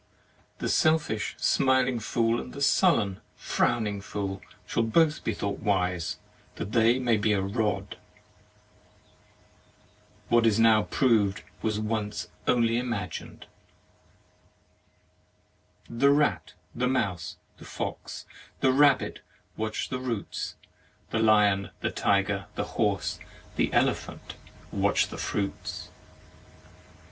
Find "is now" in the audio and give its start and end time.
10.47-10.81